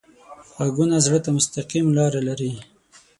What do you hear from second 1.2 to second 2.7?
ته مستقیم لاره لري